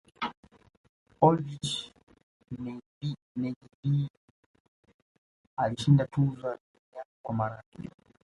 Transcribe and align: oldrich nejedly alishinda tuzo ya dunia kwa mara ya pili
oldrich 1.21 1.73
nejedly 3.35 4.09
alishinda 5.57 6.07
tuzo 6.07 6.47
ya 6.47 6.53
dunia 6.57 7.03
kwa 7.23 7.33
mara 7.35 7.55
ya 7.55 7.63
pili 7.75 7.89